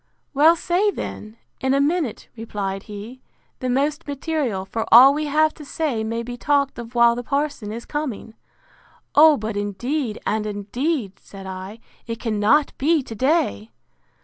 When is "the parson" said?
7.13-7.71